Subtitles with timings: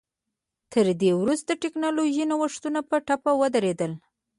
[0.71, 3.91] تر دې وروسته ټکنالوژیکي نوښتونه په ټپه ودرېدل